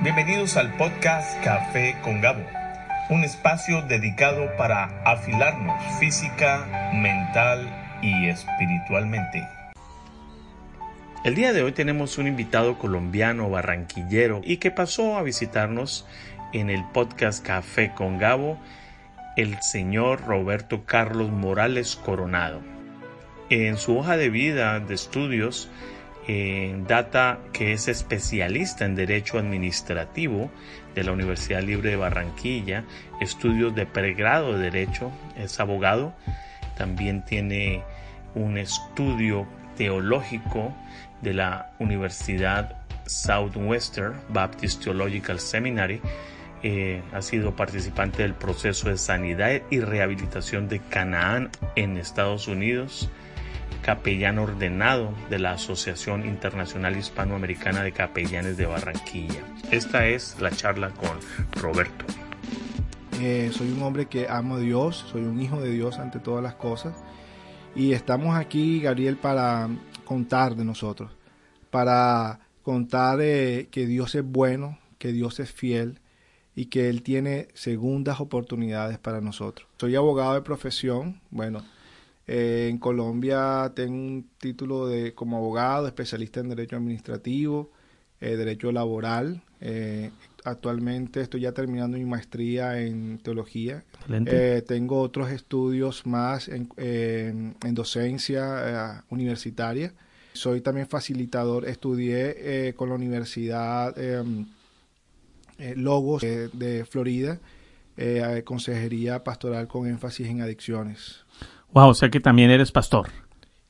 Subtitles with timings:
[0.00, 2.44] Bienvenidos al podcast Café con Gabo,
[3.10, 7.68] un espacio dedicado para afilarnos física, mental
[8.00, 9.44] y espiritualmente.
[11.24, 16.06] El día de hoy tenemos un invitado colombiano barranquillero y que pasó a visitarnos
[16.52, 18.56] en el podcast Café con Gabo,
[19.36, 22.60] el señor Roberto Carlos Morales Coronado.
[23.50, 25.68] En su hoja de vida de estudios,
[26.28, 30.50] en data que es especialista en Derecho Administrativo
[30.94, 32.84] de la Universidad Libre de Barranquilla,
[33.20, 36.14] estudios de pregrado de Derecho, es abogado,
[36.76, 37.82] también tiene
[38.34, 39.46] un estudio
[39.76, 40.74] teológico
[41.22, 46.02] de la Universidad Southwestern Baptist Theological Seminary,
[46.62, 53.08] eh, ha sido participante del proceso de sanidad y rehabilitación de Canaán en Estados Unidos,
[53.82, 59.42] capellán ordenado de la Asociación Internacional Hispanoamericana de Capellanes de Barranquilla.
[59.70, 61.18] Esta es la charla con
[61.60, 62.04] Roberto.
[63.20, 66.42] Eh, soy un hombre que amo a Dios, soy un hijo de Dios ante todas
[66.42, 66.94] las cosas.
[67.74, 69.68] Y estamos aquí, Gabriel, para
[70.04, 71.10] contar de nosotros,
[71.70, 76.00] para contar eh, que Dios es bueno, que Dios es fiel
[76.54, 79.68] y que Él tiene segundas oportunidades para nosotros.
[79.78, 81.62] Soy abogado de profesión, bueno,
[82.28, 87.70] eh, en Colombia tengo un título de como abogado, especialista en derecho administrativo,
[88.20, 89.42] eh, derecho laboral.
[89.62, 90.10] Eh,
[90.44, 93.82] actualmente estoy ya terminando mi maestría en teología.
[94.66, 99.94] tengo otros estudios más en, en docencia universitaria.
[100.34, 101.66] Soy también facilitador.
[101.66, 103.96] Estudié con la Universidad
[105.76, 107.40] Logos de Florida,
[108.44, 111.24] consejería pastoral con énfasis en adicciones.
[111.72, 113.08] Wow, o sea que también eres pastor.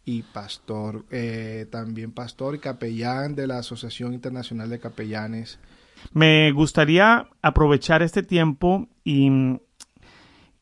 [0.04, 5.58] Y pastor, eh, también pastor y capellán de la Asociación Internacional de Capellanes.
[6.12, 9.30] Me gustaría aprovechar este tiempo y,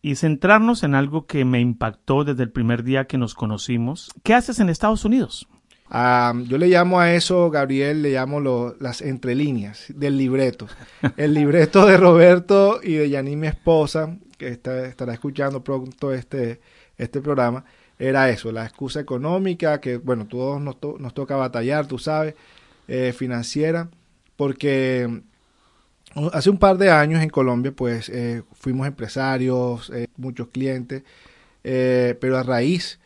[0.02, 4.10] y centrarnos en algo que me impactó desde el primer día que nos conocimos.
[4.22, 5.46] ¿Qué haces en Estados Unidos?
[5.88, 10.66] Ah, yo le llamo a eso, Gabriel, le llamo lo, las entrelíneas del libreto.
[11.16, 16.60] El libreto de Roberto y de Yaní, mi esposa, que estará escuchando pronto este,
[16.98, 17.64] este programa,
[17.98, 22.34] era eso, la excusa económica, que bueno, todos nos, toca batallar, tú sabes,
[22.88, 23.88] eh, financiera,
[24.36, 25.22] porque
[26.14, 31.02] uh, hace un par de años en Colombia, pues eh, fuimos empresarios, eh, muchos clientes,
[31.62, 33.00] pero a raíz,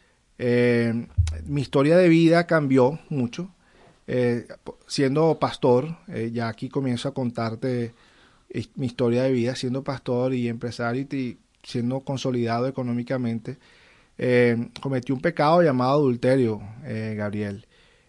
[1.47, 3.55] mi historia de vida cambió mucho.
[4.87, 5.97] siendo pastor,
[6.33, 7.95] ya aquí comienzo a contarte
[8.75, 13.57] mi historia de vida, siendo pastor y empresario y siendo consolidado económicamente,
[14.23, 17.67] eh, cometí un pecado llamado adulterio, eh, Gabriel.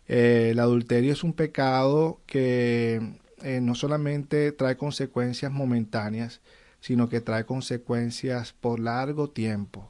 [0.10, 3.02] Eh, el adulterio es un pecado que
[3.62, 6.42] no solamente trae consecuencias momentáneas,
[6.82, 9.90] sino que trae consecuencias por largo tiempo.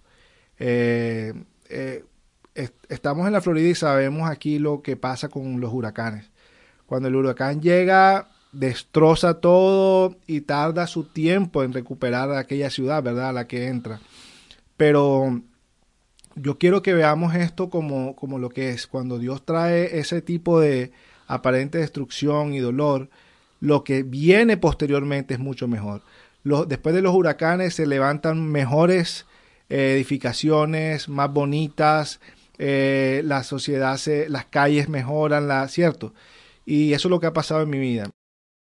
[2.87, 6.29] estamos en la Florida y sabemos aquí lo que pasa con los huracanes.
[6.85, 13.29] Cuando el huracán llega, destroza todo y tarda su tiempo en recuperar aquella ciudad, ¿verdad?
[13.29, 13.99] A la que entra.
[14.77, 15.41] Pero
[16.35, 18.87] yo quiero que veamos esto como, como lo que es.
[18.87, 20.91] Cuando Dios trae ese tipo de
[21.27, 23.09] aparente destrucción y dolor,
[23.59, 26.01] lo que viene posteriormente es mucho mejor.
[26.43, 29.25] después de los huracanes se levantan mejores
[29.69, 32.19] eh, edificaciones, más bonitas,
[32.57, 36.13] eh, la sociedad, se, las calles mejoran, la, ¿cierto?
[36.65, 38.09] Y eso es lo que ha pasado en mi vida.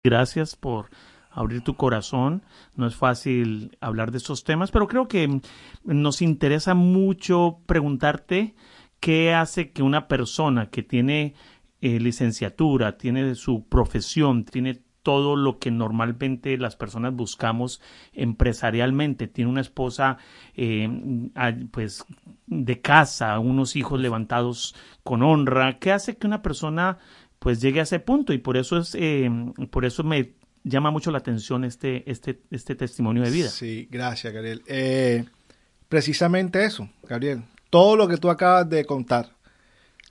[0.05, 0.91] Gracias por
[1.32, 2.43] abrir tu corazón.
[2.76, 5.41] No es fácil hablar de estos temas, pero creo que
[5.84, 8.54] nos interesa mucho preguntarte
[9.00, 11.34] qué hace que una persona que tiene
[11.81, 17.81] eh, licenciatura, tiene su profesión, tiene todo lo que normalmente las personas buscamos
[18.12, 19.26] empresarialmente.
[19.26, 20.19] Tiene una esposa
[20.54, 20.88] eh,
[21.72, 22.04] pues
[22.47, 25.78] de casa, unos hijos levantados con honra.
[25.78, 26.99] ¿Qué hace que una persona
[27.38, 28.32] pues llegue a ese punto?
[28.32, 29.28] Y por eso es, eh,
[29.70, 30.34] por eso me
[30.65, 33.49] llama mucho la atención este, este, este testimonio de vida.
[33.49, 34.62] Sí, gracias, Gabriel.
[34.67, 35.25] Eh,
[35.88, 37.43] precisamente eso, Gabriel.
[37.70, 39.31] Todo lo que tú acabas de contar,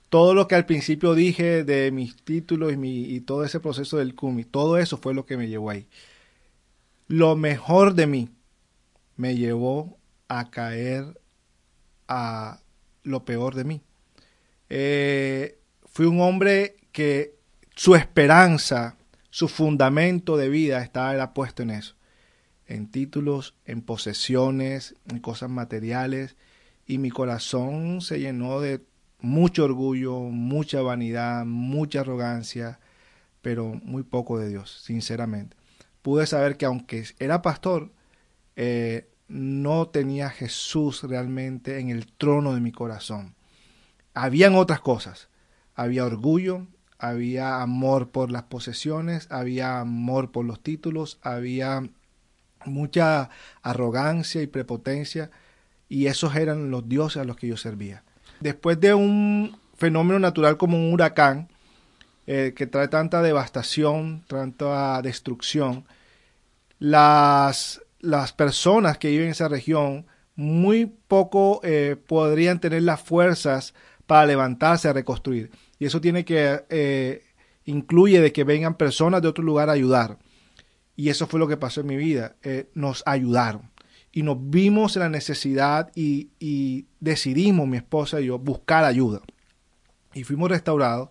[0.08, 3.96] todo lo que al principio dije de mis títulos y, mi, y todo ese proceso
[3.96, 5.86] del CUMI, todo eso fue lo que me llevó ahí.
[7.08, 8.28] Lo mejor de mí
[9.16, 11.20] me llevó a caer
[12.08, 12.60] a
[13.04, 13.80] lo peor de mí.
[14.68, 17.36] Eh, fui un hombre que
[17.74, 18.96] su esperanza
[19.32, 21.94] su fundamento de vida estaba puesto en eso,
[22.66, 26.36] en títulos, en posesiones, en cosas materiales,
[26.86, 28.84] y mi corazón se llenó de
[29.20, 32.78] mucho orgullo, mucha vanidad, mucha arrogancia,
[33.40, 35.56] pero muy poco de Dios, sinceramente.
[36.02, 37.90] pude saber que aunque era pastor,
[38.56, 43.34] eh, no tenía Jesús realmente en el trono de mi corazón.
[44.12, 45.30] Habían otras cosas.
[45.74, 46.66] Había orgullo,
[47.02, 51.82] había amor por las posesiones, había amor por los títulos, había
[52.64, 53.28] mucha
[53.60, 55.32] arrogancia y prepotencia,
[55.88, 58.04] y esos eran los dioses a los que yo servía.
[58.38, 61.48] Después de un fenómeno natural como un huracán,
[62.28, 65.84] eh, que trae tanta devastación, tanta destrucción,
[66.78, 70.06] las, las personas que viven en esa región
[70.36, 73.74] muy poco eh, podrían tener las fuerzas
[74.06, 75.50] para levantarse a reconstruir.
[75.82, 77.24] Y eso tiene que eh,
[77.64, 80.18] incluye de que vengan personas de otro lugar a ayudar.
[80.94, 82.36] Y eso fue lo que pasó en mi vida.
[82.74, 83.70] nos ayudaron.
[84.12, 89.22] Y nos vimos en la necesidad y, decidimos, mi esposa y yo, buscar ayuda.
[90.14, 91.08] Y fuimos restaurados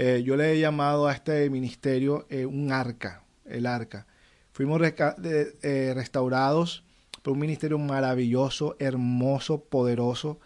[0.00, 4.06] eh, yo le he llamado a este ministerio eh, un arca, el arca.
[4.52, 6.84] Fuimos eh, restaurados
[7.22, 10.38] por un ministerio maravilloso, hermoso, poderoso,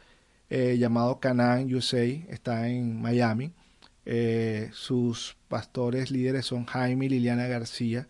[0.78, 3.52] llamado Canaan USA, está en Miami.
[4.72, 8.08] sus pastores líderes son Jaime y Liliana García.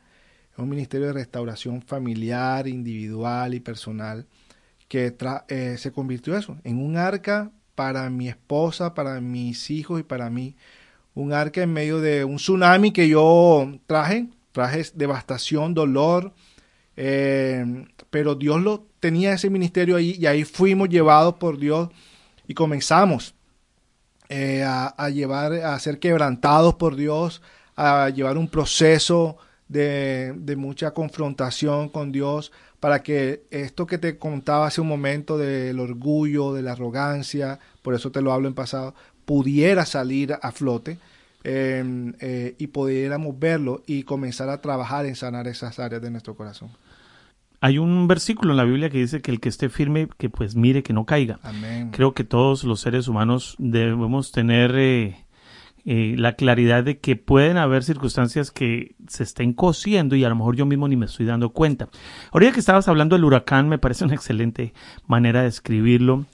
[0.53, 4.27] Es un ministerio de restauración familiar, individual y personal
[4.89, 5.15] que
[5.79, 6.35] se convirtió
[6.65, 10.55] en un arca para mi esposa, para mis hijos y para mí
[11.15, 16.33] un arca en medio de un tsunami que yo traje, traje devastación, dolor,
[16.97, 21.88] eh, pero Dios lo tenía ese ministerio ahí y ahí fuimos llevados por Dios
[22.52, 23.34] y comenzamos
[24.28, 27.40] eh, a, llevar, a ser quebrantados por Dios,
[27.76, 29.38] a llevar un proceso
[29.69, 35.38] de, de mucha confrontación con Dios para que esto que te contaba hace un momento
[35.38, 38.94] del orgullo, de la arrogancia, por eso te lo hablo en pasado,
[39.25, 40.99] pudiera salir a flote
[41.44, 46.34] em, eh, y pudiéramos verlo y comenzar a trabajar en sanar esas áreas de nuestro
[46.34, 46.69] corazón.
[47.62, 50.56] Hay un versículo en la Biblia que dice que el que esté firme, que pues
[50.56, 51.38] mire que no caiga.
[51.93, 55.25] Creo que todos los seres humanos debemos tener eh,
[55.85, 60.35] eh, la claridad de que pueden haber circunstancias que se estén cosiendo y a lo
[60.35, 61.88] mejor yo mismo ni me estoy dando cuenta.
[62.32, 64.75] Ahorita que estabas hablando del huracán, me parece una excelente
[65.06, 66.26] manera de escribirlo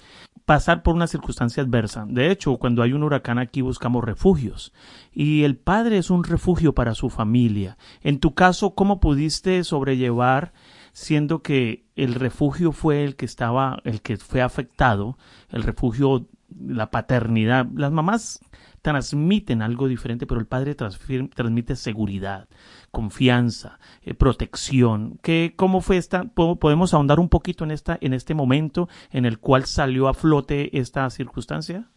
[0.46, 2.06] pasar por una circunstancia adversa.
[2.08, 4.72] De hecho, cuando hay un huracán aquí buscamos refugios
[5.12, 7.76] y el padre es un refugio para su familia.
[8.00, 10.54] En tu caso, ¿cómo pudiste sobrellevar
[10.98, 15.16] siendo que el refugio fue el que estaba, el que fue afectado,
[15.48, 16.26] el refugio,
[16.58, 17.66] la paternidad?
[17.72, 18.40] Las mamás
[18.82, 22.48] transmiten algo diferente, pero el padre transmite seguridad,
[22.90, 25.20] confianza, eh, protección.
[25.22, 26.24] ¿Qué, ¿Cómo fue esta?
[26.24, 30.76] ¿Podemos ahondar un poquito en, esta, en este momento en el cual salió a flote
[30.80, 31.88] esta circunstancia?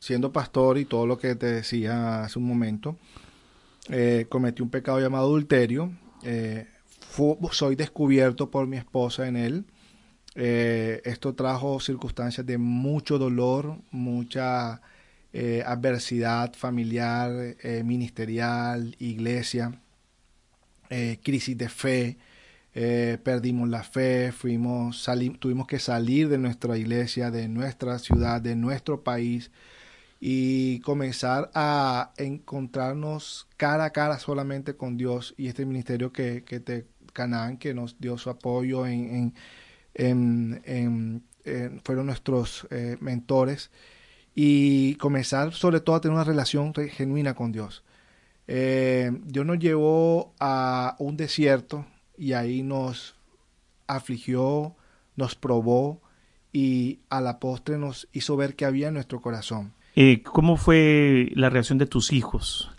[0.00, 2.96] Siendo pastor y todo lo que te decía hace un momento,
[3.90, 5.92] eh, cometí un pecado llamado adulterio.
[6.24, 6.66] Eh,
[7.52, 9.64] soy descubierto por mi esposa en él.
[10.34, 14.80] esto trajo circunstancias de mucho dolor, mucha
[15.66, 19.80] adversidad familiar, ministerial, iglesia.
[20.90, 22.18] Eh, crisis de fe,
[22.74, 25.08] eh, perdimos la fe, fuimos,
[25.40, 29.50] tuvimos que salir de nuestra iglesia, de nuestra ciudad, de nuestro país
[30.20, 36.60] y comenzar a encontrarnos cara a cara solamente con Dios y este ministerio que, que
[36.60, 39.32] te, Canaán, que nos dio su apoyo en,
[41.82, 43.70] fueron nuestros eh, mentores
[44.34, 47.84] y comenzar sobre todo a tener una relación genuina con Dios.
[48.46, 51.86] Eh, Dios nos llevó a un desierto
[52.18, 53.14] y ahí nos
[53.86, 54.74] afligió,
[55.16, 56.02] nos probó
[56.52, 59.72] y a la postre nos hizo ver que había en nuestro corazón.
[59.96, 62.70] Eh, ¿Cómo fue la reacción de tus hijos?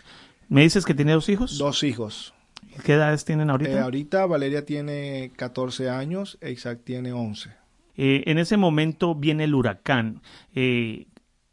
[0.50, 1.58] ¿Me dices que tiene dos hijos?
[1.58, 2.35] Dos hijos.
[2.84, 3.72] ¿Qué edades tienen ahorita?
[3.72, 7.52] Eh, ahorita Valeria tiene 14 años, e Isaac tiene 11.
[7.98, 10.22] Eh, en ese momento viene el huracán.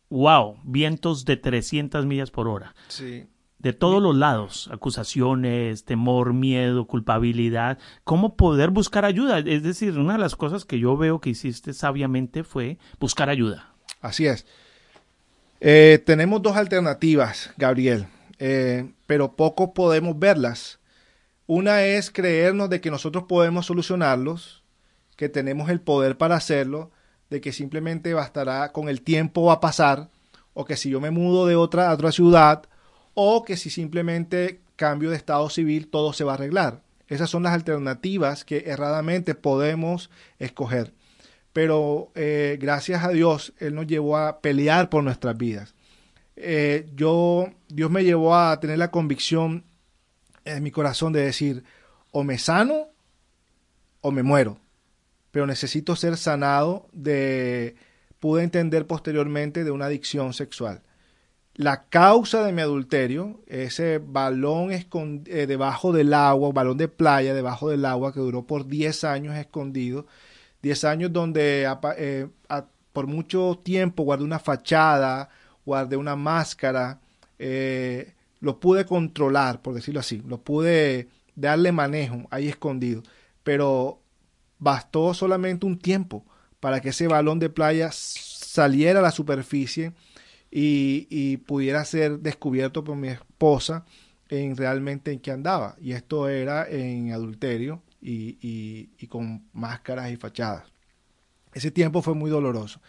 [0.09, 2.75] wow, vientos de 300 millas por hora.
[2.89, 3.27] Sí
[3.63, 9.39] de todos los lados, acusaciones, temor, miedo, culpabilidad, cómo poder buscar ayuda.
[9.39, 13.73] Es decir, una de las cosas que yo veo que hiciste sabiamente fue buscar ayuda.
[14.01, 14.47] Así es.
[15.61, 18.07] Eh, tenemos dos alternativas, Gabriel,
[18.41, 20.81] eh, pero poco podemos verlas.
[21.47, 24.63] Una es creernos de que nosotros podemos solucionarlos,
[25.17, 26.91] que tenemos el poder para hacerlo,
[27.31, 30.11] de que simplemente bastará con el tiempo va a pasar,
[30.55, 32.65] o que si yo me mudo de otra a otra ciudad,
[33.15, 36.83] o que si simplemente cambio de estado civil todo se va a arreglar.
[37.09, 40.93] Esas son las alternativas que erradamente podemos escoger.
[41.53, 45.75] Pero eh, gracias a Dios, Él nos llevó a pelear por nuestras vidas.
[46.37, 49.65] Eh, yo, Dios me llevó a tener la convicción
[50.45, 51.65] en mi corazón de decir,
[52.11, 52.89] o me sano
[54.01, 54.59] o me muero,
[55.31, 57.77] pero necesito ser sanado de,
[58.21, 60.83] pude entender posteriormente, de una adicción sexual.
[61.55, 67.69] La causa de mi adulterio, ese balón eh, debajo del agua, balón de playa debajo
[67.69, 70.07] del agua que duró por 10 años escondido,
[70.63, 72.29] 10 años donde eh,
[72.93, 75.29] por mucho tiempo guardé una fachada,
[75.67, 77.01] guardé una máscara,
[77.39, 83.03] eh, lo pude controlar, por decirlo así, lo pude darle manejo ahí escondido,
[83.45, 84.03] pero
[84.59, 86.27] bastó solamente un tiempo
[86.61, 89.93] para que ese balón de playa saliera a la superficie
[90.51, 93.87] y, pudiera ser descubierto por mi esposa
[94.29, 95.77] en realmente en qué andaba.
[95.81, 100.65] Y esto era en adulterio y, con máscaras y fachadas.
[101.55, 102.81] Ese tiempo fue muy doloroso.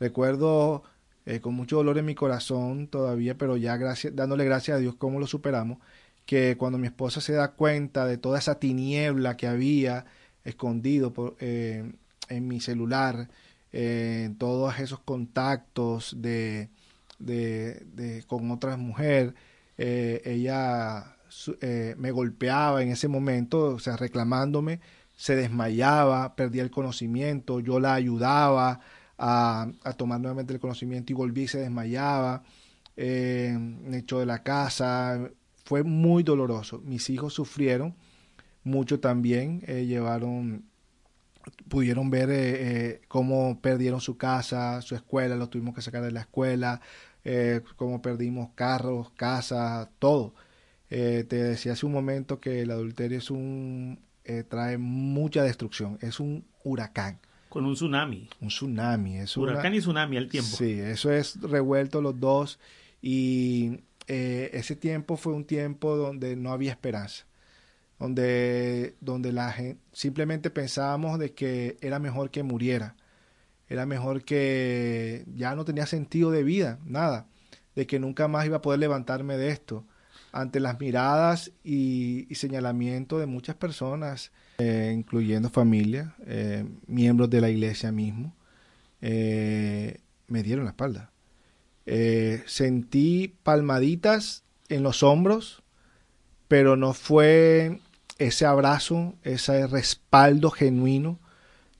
[0.00, 0.82] Recuerdo
[1.26, 3.78] eh, con mucho dolor en mi corazón todavía, pero ya
[4.12, 5.78] dándole gracias a Dios cómo lo superamos,
[6.26, 10.06] que cuando mi esposa se da cuenta de toda esa tiniebla que había
[10.44, 11.92] escondido eh,
[12.28, 13.28] en mi celular,
[13.72, 16.68] eh, todos esos contactos de,
[17.18, 19.34] de, con otras mujeres.
[19.78, 21.16] Eh, ella
[21.96, 24.80] me golpeaba en ese momento, o sea, reclamándome,
[25.16, 28.80] se desmayaba, perdía el conocimiento, yo la ayudaba
[29.22, 32.42] a, tomar nuevamente el conocimiento y volví y se desmayaba,
[32.96, 35.30] eh, me echó de la casa,
[35.64, 36.80] fue muy doloroso.
[36.84, 37.94] Mis hijos sufrieron
[38.64, 40.64] mucho también, llevaron
[41.68, 46.80] pudieron ver cómo perdieron su casa, su escuela, lo tuvimos que sacar de la escuela,
[47.24, 50.34] eh, como perdimos carros, casas, todo.
[50.90, 55.98] Eh, te decía hace un momento que el adulterio es un eh, trae mucha destrucción,
[56.00, 57.20] es un huracán.
[57.52, 58.28] Con un tsunami.
[58.40, 59.18] Un tsunami.
[59.18, 60.56] Es huracán y tsunami al tiempo.
[60.56, 62.58] Sí, eso es revuelto los dos
[63.02, 67.24] y ese tiempo fue un tiempo donde no había esperanza,
[67.98, 72.96] donde, donde la gente, simplemente pensábamos de que era mejor que muriera
[73.72, 77.26] era mejor que ya no tenía sentido de vida, nada,
[77.74, 79.86] de que nunca más iba a poder levantarme de esto,
[80.30, 87.50] ante las miradas y, señalamientos de muchas personas, eh, incluyendo familia, eh, miembros de la
[87.50, 88.34] iglesia mismo,
[89.00, 91.10] eh, me dieron la espalda.
[92.46, 95.62] sentí palmaditas en los hombros,
[96.48, 97.80] pero no fue
[98.18, 101.18] ese abrazo, ese respaldo genuino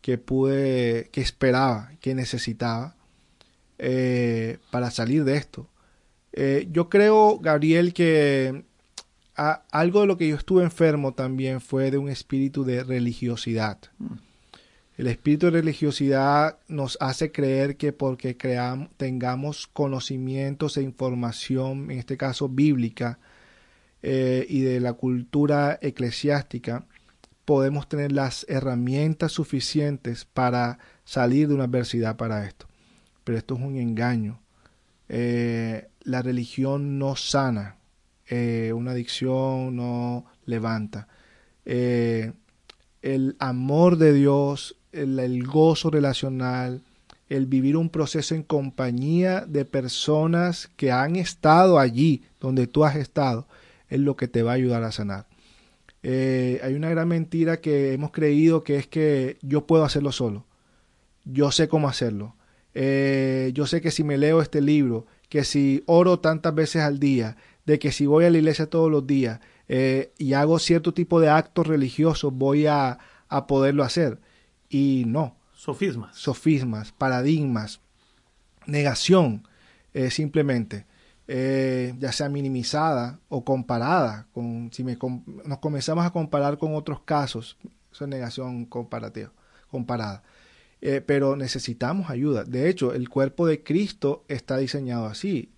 [0.00, 2.96] que pude, que esperaba, que necesitaba
[4.70, 5.68] para salir de esto.
[6.70, 8.64] Yo creo, Gabriel, que
[9.34, 13.78] algo de lo que yo estuve enfermo también fue de un espíritu de religiosidad.
[13.98, 14.14] Mm.
[14.98, 21.98] El espíritu de religiosidad nos hace creer que porque creamos, tengamos conocimientos e información, en
[21.98, 23.18] este caso bíblica,
[24.02, 26.84] eh, y de la cultura eclesiástica,
[27.44, 32.66] podemos tener las herramientas suficientes para salir de una adversidad para esto.
[33.24, 34.40] Pero esto es un engaño.
[35.08, 37.76] Eh, la religión no sana,
[38.34, 41.06] eh, una adicción no levanta.
[41.66, 42.32] Eh,
[43.02, 46.80] el amor de Dios, el, gozo relacional,
[47.28, 52.96] el vivir un proceso en compañía de personas que han estado allí donde tú has
[52.96, 53.46] estado,
[53.90, 55.26] es lo que te va a ayudar a sanar.
[56.02, 60.46] Eh, hay una gran mentira que hemos creído que es que yo puedo hacerlo solo.
[61.26, 62.34] Yo sé cómo hacerlo.
[62.74, 67.36] Yo sé que si me leo este libro, que si oro tantas veces al día,
[67.64, 71.20] de que si voy a la iglesia todos los días eh, y hago cierto tipo
[71.20, 74.20] de actos religiosos, voy a, a poderlo hacer.
[74.68, 75.36] Y no.
[75.54, 76.16] Sofismas.
[76.16, 77.80] Sofismas, paradigmas,
[78.66, 79.46] negación,
[80.08, 80.86] simplemente.
[81.28, 84.98] Eh, ya sea minimizada o comparada con si me,
[85.44, 87.56] nos comenzamos a comparar con otros casos
[87.92, 89.32] eso es negación comparativa
[89.70, 90.24] comparada
[90.80, 95.52] eh, pero necesitamos ayuda de hecho el cuerpo de Cristo está diseñado así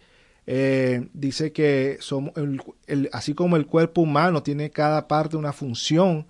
[0.46, 1.98] eh, dice que
[3.12, 6.26] así como el cuerpo humano tiene cada parte una función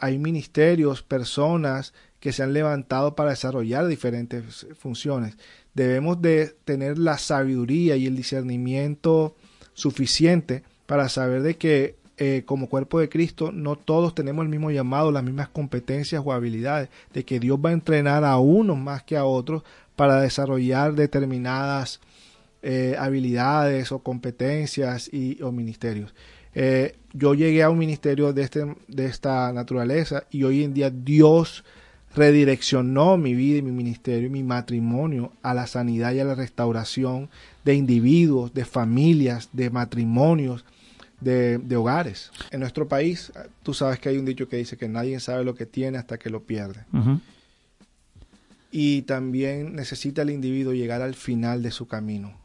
[0.00, 1.92] hay ministerios personas
[2.22, 5.36] que se han levantado para desarrollar diferentes funciones.
[5.74, 9.34] Debemos de tener la sabiduría y el discernimiento
[9.74, 14.70] suficiente para saber de que eh, como cuerpo de Cristo no todos tenemos el mismo
[14.70, 19.02] llamado, las mismas competencias o habilidades, de que Dios va a entrenar a unos más
[19.02, 19.64] que a otros
[19.96, 22.00] para desarrollar determinadas
[22.62, 26.14] eh, habilidades o competencias y, o ministerios.
[26.54, 30.90] Eh, yo llegué a un ministerio de, este, de esta naturaleza y hoy en día
[30.90, 31.64] Dios
[32.14, 36.36] redireccionó mi vida y mi ministerio y mi matrimonio a la sanidad y a la
[36.36, 37.30] restauración
[37.64, 40.64] de individuos, de familias, de matrimonios,
[41.20, 42.30] de, de, hogares.
[42.50, 45.54] En nuestro país, tú sabes que hay un dicho que dice que nadie sabe lo
[45.54, 46.84] que tiene hasta que lo pierde.
[48.70, 52.41] Y también necesita el individuo llegar al final de su camino.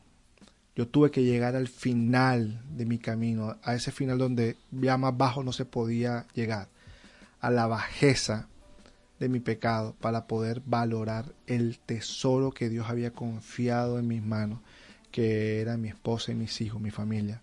[0.78, 5.18] Yo tuve que llegar al final de mi camino, a ese final donde ya más
[5.18, 6.68] bajo no se podía llegar,
[7.40, 8.48] a la bajeza
[9.20, 14.60] de mi pecado para poder valorar el tesoro que Dios había confiado en mis manos,
[15.10, 17.42] que era mi esposa y mis hijos, mi familia.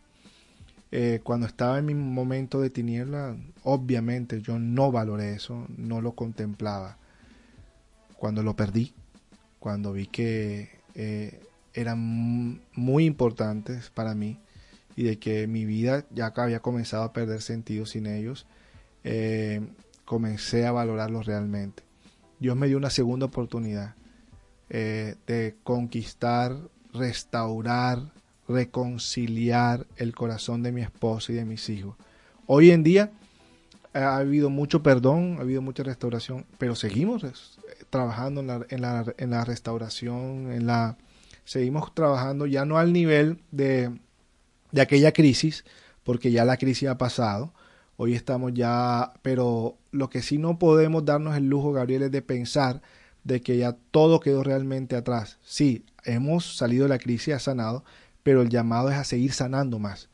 [0.93, 6.13] Eh, cuando estaba en mi momento de tiniebla, obviamente yo no valoré eso, no lo
[6.13, 6.99] contemplaba.
[8.17, 8.93] Cuando lo perdí,
[9.59, 11.41] cuando vi que eh,
[11.75, 14.39] eran muy importantes para mí
[14.97, 18.47] y de que mi vida ya había comenzado a perder sentido sin ellos,
[19.03, 19.61] eh,
[20.05, 21.83] comencé a valorarlos realmente.
[22.39, 23.95] Dios me dio una segunda oportunidad
[24.69, 26.57] de conquistar,
[26.93, 28.13] restaurar,
[28.49, 31.97] reconciliar el corazón de mi esposa y de mis hijos.
[32.47, 33.13] Hoy en día
[33.93, 37.59] ha habido mucho perdón, ha habido mucha restauración, pero seguimos
[37.91, 40.97] trabajando en la, en la, en la restauración, en la,
[41.45, 43.91] seguimos trabajando ya no al nivel de,
[44.73, 45.65] de aquella crisis,
[46.03, 47.53] porque ya la crisis ha pasado.
[47.97, 52.23] Hoy estamos ya, pero lo que sí no podemos darnos el lujo, Gabriel, es de
[52.23, 52.83] pensar
[53.23, 55.39] de que ya todo quedó realmente atrás.
[55.43, 57.85] Sí, hemos salido de la crisis, ha sanado,
[58.23, 60.09] pero el llamado es a seguir sanando más.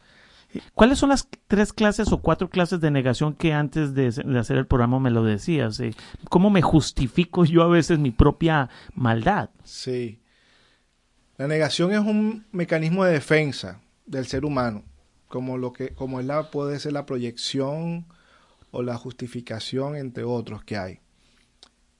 [0.74, 4.08] ¿Cuáles son las tres clases o cuatro clases de negación que antes de,
[4.38, 5.78] hacer el programa me lo decías?
[5.80, 5.94] Eh?
[6.28, 9.50] ¿Cómo me justifico yo a veces mi propia maldad?
[9.62, 10.18] Sí.
[11.40, 14.84] La negación es un mecanismo de defensa del ser humano,
[15.26, 18.04] como lo que, como es la, puede ser la proyección
[18.72, 20.98] o la justificación, entre otros que hay.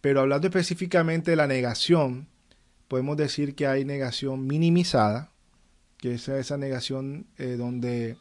[0.02, 2.28] Pero hablando específicamente de la negación,
[2.86, 5.30] podemos decir que hay negación minimizada,
[5.96, 8.18] que es esa negación eh, donde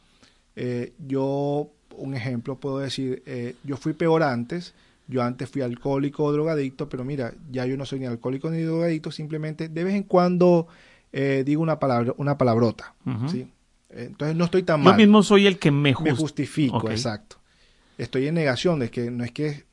[0.56, 4.74] eh, yo, un ejemplo, puedo decir, eh, yo fui peor antes,
[5.10, 8.62] yo antes fui alcohólico o drogadicto, pero mira, ya yo no soy ni alcohólico ni
[8.62, 10.70] drogadicto, simplemente de vez en cuando
[11.12, 12.94] digo una palabra, una palabrota,
[13.30, 13.48] ¿sí?
[13.90, 14.94] Entonces no estoy tan mal.
[14.94, 17.38] Yo mismo soy el que me, me justifico, exacto.
[17.98, 19.66] Estoy en negación de que no es que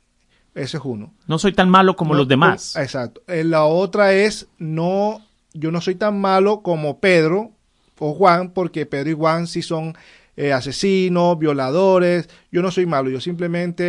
[0.54, 1.12] ese es uno.
[1.26, 2.76] No soy tan malo como los demás.
[2.76, 3.22] exacto.
[3.26, 5.20] La otra es no,
[5.52, 7.52] yo no soy tan malo como Pedro,
[7.98, 9.94] o Juan, porque Pedro y Juan sí son
[10.36, 12.28] eh, asesinos, violadores.
[12.52, 13.84] Yo no soy malo, yo simplemente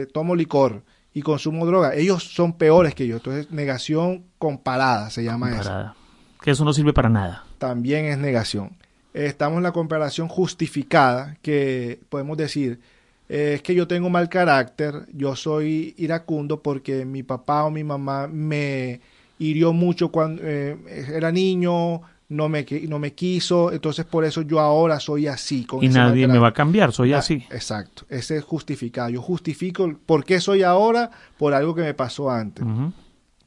[0.00, 0.82] eh, tomo licor
[1.14, 1.94] y consumo droga.
[1.94, 3.16] Ellos son peores que yo.
[3.16, 5.90] Entonces, negación comparada se llama comparada.
[5.92, 6.07] eso.
[6.40, 7.44] Que eso no sirve para nada.
[7.58, 8.76] También es negación.
[9.12, 12.80] estamos en la comparación justificada, que podemos decir,
[13.28, 17.84] eh, es que yo tengo mal carácter, yo soy iracundo porque mi papá o mi
[17.84, 19.00] mamá me
[19.38, 25.00] hirió mucho cuando era niño, no me, no me quiso, entonces por eso yo ahora
[25.00, 25.66] soy así.
[25.80, 27.44] y nadie me va a cambiar, soy así.
[27.50, 29.08] Exacto, ese es justificado.
[29.08, 32.64] Yo justifico por qué soy ahora por algo que me pasó antes.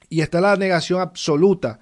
[0.09, 1.79] Y está la negación absoluta,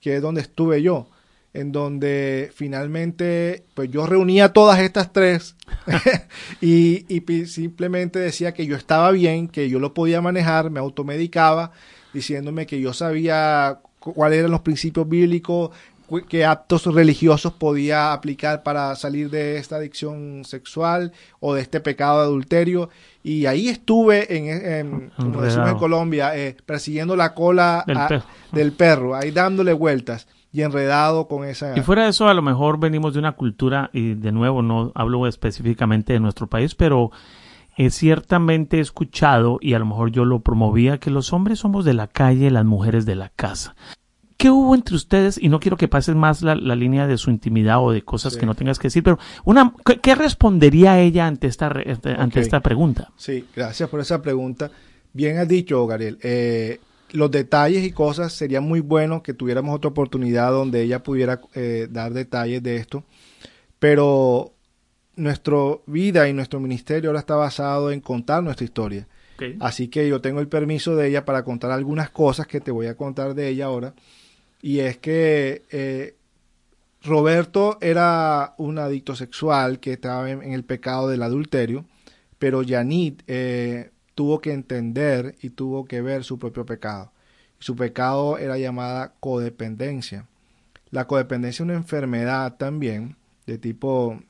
[0.00, 1.08] que es donde estuve yo,
[1.52, 5.56] en donde finalmente pues yo reunía todas estas tres
[6.60, 11.72] y, y simplemente decía que yo estaba bien, que yo lo podía manejar, me automedicaba,
[12.12, 15.70] diciéndome que yo sabía cuáles eran los principios bíblicos,
[16.28, 22.18] qué actos religiosos podía aplicar para salir de esta adicción sexual o de este pecado
[22.18, 22.90] de adulterio.
[23.22, 27.84] Y ahí estuve, en, en Colombia, eh, persiguiendo la cola
[28.52, 31.78] del, perro, ahí dándole vueltas y enredado con esa...
[31.78, 34.90] Y fuera de eso, a lo mejor venimos de una cultura, y de nuevo no
[34.94, 37.12] hablo específicamente de nuestro país, pero
[37.76, 41.94] he ciertamente escuchado, y a lo mejor yo lo promovía, que los hombres somos de
[41.94, 43.76] la calle, las mujeres de la casa.
[44.40, 45.36] ¿Qué hubo entre ustedes?
[45.36, 48.46] Y no quiero que pases más la, línea de su intimidad o de cosas que
[48.46, 51.70] no tengas que decir, pero una, ¿qué, respondería ella ante esta,
[52.16, 53.12] ante esta pregunta?
[53.18, 54.70] Sí, gracias por esa pregunta.
[55.12, 56.16] Bien has dicho, Gabriel.
[56.22, 61.42] Eh, los detalles y cosas sería muy bueno que tuviéramos otra oportunidad donde ella pudiera
[61.54, 63.04] eh, dar detalles de esto,
[63.78, 64.54] pero
[65.16, 69.06] nuestra vida y nuestro ministerio ahora está basado en contar nuestra historia.
[69.58, 72.86] Así que yo tengo el permiso de ella para contar algunas cosas que te voy
[72.86, 73.92] a contar de ella ahora
[74.62, 76.16] y es que eh,
[77.02, 81.86] Roberto era un adicto sexual que estaba en, el pecado del adulterio,
[82.38, 87.12] pero Yanit eh, tuvo que entender y tuvo que ver su propio pecado.
[87.58, 90.26] Su pecado era llamada codependencia.
[90.90, 94.20] La codependencia es una enfermedad también de tipo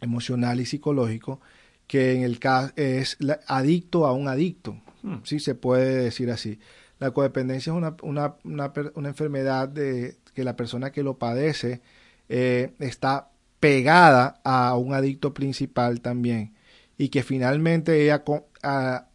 [0.00, 1.40] emocional y psicológico
[1.86, 5.16] que en el caso es adicto a un adicto, hmm.
[5.24, 6.58] sí se puede decir así.
[7.04, 11.82] La codependencia es una, una, una, una enfermedad de, que la persona que lo padece
[12.30, 13.28] eh, está
[13.60, 16.54] pegada a un adicto principal también
[16.96, 18.24] y que finalmente ella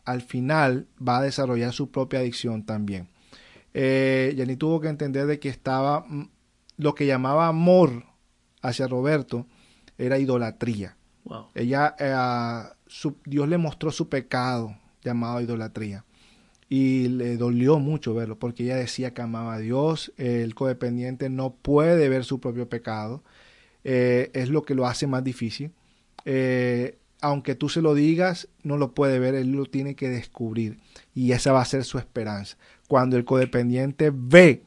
[0.06, 3.08] al final va a desarrollar su propia adicción también.
[3.74, 6.30] Eh, Yanni tuvo que entender de que estaba mm,
[6.78, 8.04] lo que llamaba amor
[8.62, 9.48] hacia Roberto
[9.98, 10.96] era idolatría.
[11.56, 16.06] Ella, eh, Dios le mostró su pecado llamado idolatría
[16.70, 20.14] y le dolió mucho verlo porque ella decía que amaba a Dios.
[20.18, 23.24] El codependiente no puede ver su propio pecado.
[23.84, 25.72] Eh, es lo que lo hace más difícil.
[26.26, 30.78] Eh, aunque tú se lo digas, no lo puede ver, él lo tiene que descubrir.
[31.16, 32.56] Y esa va a ser su esperanza.
[32.88, 34.64] Cuando el codependiente ve,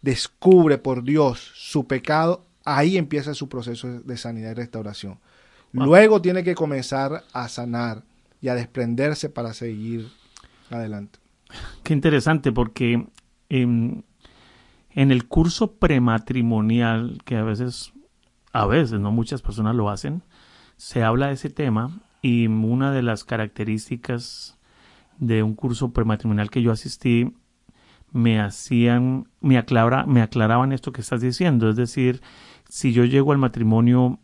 [0.00, 5.18] descubre por Dios su pecado, ahí empieza su proceso de sanidad y restauración.
[5.72, 8.02] Luego tiene que comenzar a sanar
[8.40, 10.08] y a desprenderse para seguir
[10.70, 11.18] adelante.
[11.82, 13.06] Qué interesante, porque
[13.48, 14.04] en
[14.94, 17.92] el curso prematrimonial, que a veces,
[18.52, 20.22] a veces, no muchas personas lo hacen,
[20.76, 24.58] se habla de ese tema y una de las características
[25.18, 27.34] de un curso prematrimonial que yo asistí
[28.12, 32.22] me hacían, me, aclara, me aclaraban esto que estás diciendo, es decir,
[32.68, 34.18] si yo llego al matrimonio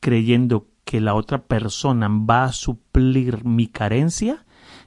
[0.00, 4.44] creyendo que la otra persona va a suplir mi carencia,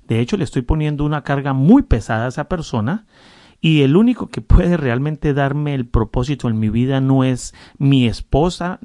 [0.07, 3.05] de hecho le estoy poniendo una carga muy pesada a esa persona
[3.61, 8.05] y el único que puede realmente darme el propósito en mi vida no es mi
[8.07, 8.79] esposa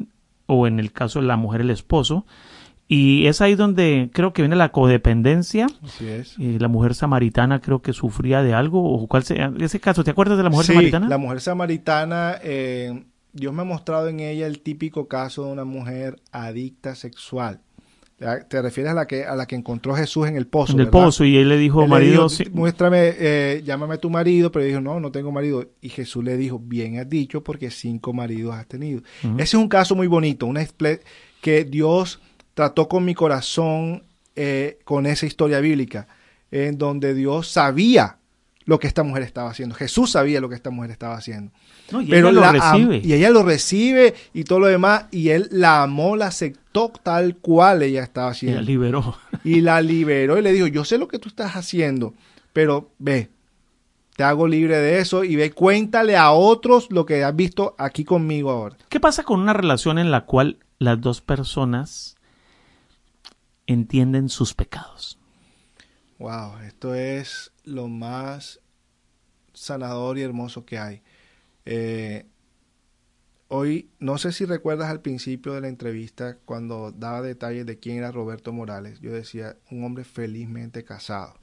[0.47, 2.27] o en el caso de la mujer el esposo.
[2.89, 5.67] Y es ahí donde creo que viene la codependencia.
[5.83, 6.37] Así es.
[6.39, 8.83] Y la mujer samaritana creo que sufría de algo.
[8.83, 10.03] ¿O cuál sea ese caso?
[10.03, 11.09] ¿Te acuerdas de la mujer sí, samaritana?
[11.09, 15.65] La mujer samaritana, eh, Dios me ha mostrado en ella el típico caso de una
[15.65, 17.61] mujer adicta sexual.
[18.49, 20.75] Te refieres a la que a la que encontró Jesús en el pozo.
[20.75, 24.63] En el pozo y él le dijo, marido, muéstrame, eh, llámame a tu marido, pero
[24.65, 25.67] dijo, no, no tengo marido.
[25.81, 29.01] Y Jesús le dijo, bien has dicho, porque cinco maridos has tenido.
[29.23, 30.61] Ese es un caso muy bonito, una
[31.41, 32.21] que Dios
[32.53, 34.05] trató con mi corazón
[34.37, 36.07] eh, con esa historia bíblica,
[36.51, 38.20] en donde Dios sabía
[38.71, 39.75] lo que esta mujer estaba haciendo.
[39.75, 41.51] Jesús sabía lo que esta mujer estaba haciendo.
[41.91, 43.01] y Pero ella lo recibe.
[43.03, 45.07] Y ella lo recibe y todo lo demás.
[45.11, 48.61] Y él la amó, la aceptó tal cual ella estaba haciendo.
[48.61, 49.17] Y la liberó.
[49.43, 52.15] Y la liberó y le dijo, yo sé lo que tú estás haciendo,
[52.53, 53.31] pero ve,
[54.15, 58.05] te hago libre de eso y ve, cuéntale a otros lo que has visto aquí
[58.05, 58.77] conmigo ahora.
[58.89, 62.15] ¿Qué pasa con una relación en la cual las dos personas
[63.67, 65.20] entienden sus pecados?
[66.21, 68.61] Wow, esto es lo más
[69.55, 71.01] sanador y hermoso que hay.
[71.65, 72.27] Eh,
[73.49, 77.97] hoy, no sé si recuerdas al principio de la entrevista cuando daba detalles de quién
[77.97, 79.01] era Roberto Morales.
[79.01, 81.37] Yo decía, un hombre felizmente casado.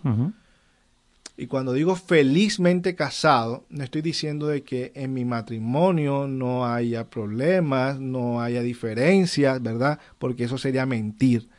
[1.38, 7.10] Y cuando digo felizmente casado, no estoy diciendo de que en mi matrimonio no haya
[7.10, 10.00] problemas, no haya diferencias, ¿verdad?
[10.20, 11.50] Porque eso sería mentir.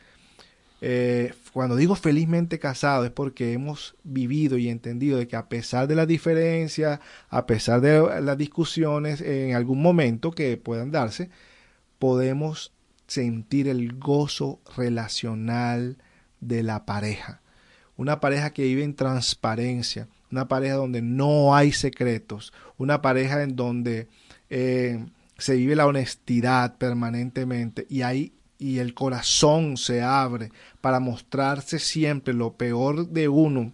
[0.81, 5.87] Eh, cuando digo felizmente casado es porque hemos vivido y entendido de que a pesar
[5.87, 11.29] de las diferencias, a pesar de las discusiones en algún momento que puedan darse,
[11.97, 12.73] podemos
[13.07, 15.97] sentir el gozo relacional
[16.39, 17.41] de la pareja.
[17.97, 23.55] Una pareja que vive en transparencia, una pareja donde no hay secretos, una pareja en
[23.55, 24.07] donde
[24.49, 25.03] eh,
[25.37, 32.33] se vive la honestidad permanentemente y hay y el corazón se abre para mostrarse siempre
[32.33, 33.71] lo peor de uno,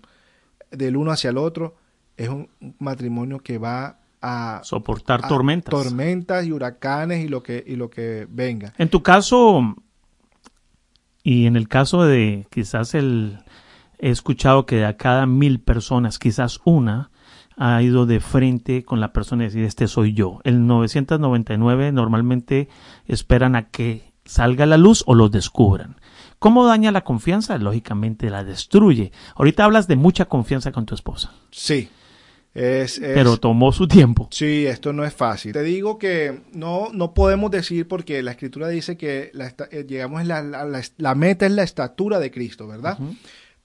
[0.71, 1.75] del uno hacia el otro,
[2.15, 2.47] es un
[2.79, 5.71] matrimonio que va a soportar tormentas.
[5.71, 8.73] Tormentas y huracanes y lo que, y lo que venga.
[8.77, 9.75] En tu caso,
[11.23, 13.39] y en el caso de quizás el,
[13.97, 17.09] he escuchado que de a cada mil personas, quizás una,
[17.57, 20.41] ha ido de frente con la persona y decir, este soy yo.
[20.43, 22.69] El 999 normalmente
[23.07, 25.95] esperan a que salga a la luz o los descubran.
[26.39, 27.57] ¿Cómo daña la confianza?
[27.57, 29.11] Lógicamente la destruye.
[29.35, 31.33] Ahorita hablas de mucha confianza con tu esposa.
[31.51, 31.89] Sí.
[32.53, 34.29] Es, Pero tomó su tiempo.
[34.31, 35.51] Sí, esto no es fácil.
[35.51, 40.25] Te digo que no, no podemos decir porque la escritura dice que la, eh, llegamos
[40.25, 42.97] la, meta es la estatura de Cristo, ¿verdad?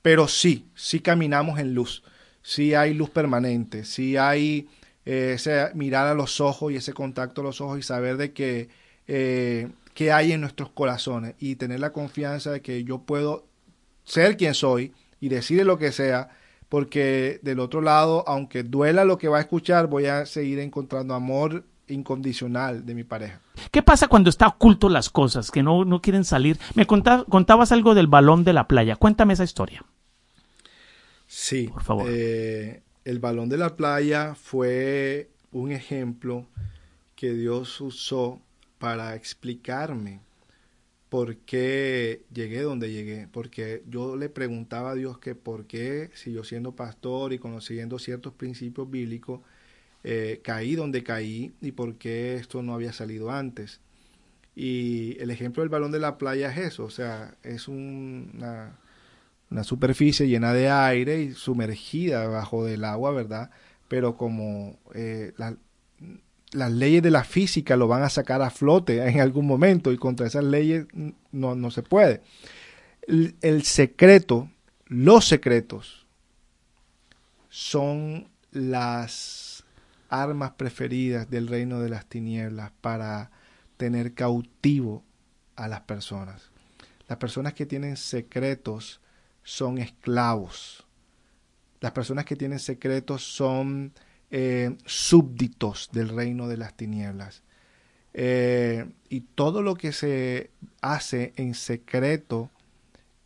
[0.02, 2.02] Pero sí, sí caminamos en luz.
[2.42, 3.84] Sí hay luz permanente.
[3.84, 4.68] Sí hay
[5.04, 8.32] eh, ese mirar a los ojos y ese contacto a los ojos y saber de
[8.32, 8.68] que
[9.06, 9.68] eh,
[10.00, 13.44] que hay en nuestros corazones y tener la confianza de que yo puedo
[14.02, 16.30] ser quien soy y decirle lo que sea,
[16.70, 21.12] porque del otro lado, aunque duela lo que va a escuchar, voy a seguir encontrando
[21.12, 23.42] amor incondicional de mi pareja.
[23.70, 26.58] ¿Qué pasa cuando está oculto las cosas, que no, no quieren salir?
[26.74, 28.96] Me contabas algo del balón de la playa.
[28.96, 29.84] Cuéntame esa historia.
[31.26, 32.06] Sí, por favor.
[32.08, 36.46] Eh, el balón de la playa fue un ejemplo
[37.16, 38.40] que Dios usó
[38.80, 40.20] para explicarme
[41.10, 46.32] por qué llegué donde llegué, porque yo le preguntaba a Dios que por qué, si
[46.32, 49.40] yo siendo pastor y conociendo ciertos principios bíblicos,
[50.04, 53.80] eh, caí donde caí y por qué esto no había salido antes.
[54.56, 58.78] Y el ejemplo del balón de la playa es eso, o sea, es una,
[59.50, 63.50] una superficie llena de aire y sumergida bajo del agua, ¿verdad?
[63.88, 65.32] Pero como eh,
[66.52, 69.98] las leyes de la física lo van a sacar a flote en algún momento y
[69.98, 70.86] contra esas leyes
[71.32, 72.22] no, no se puede.
[73.02, 74.50] El, el, secreto,
[74.86, 76.06] los secretos,
[77.48, 79.64] son las
[80.08, 83.30] armas preferidas del reino de las tinieblas para
[83.76, 85.04] tener cautivo
[85.56, 86.50] a las personas.
[87.08, 89.00] Las personas que tienen secretos
[89.42, 90.84] son esclavos.
[91.80, 93.92] Las personas que tienen secretos son
[94.30, 97.42] eh, súbditos del reino de las tinieblas.
[98.12, 102.50] Eh, y todo lo que se hace en secreto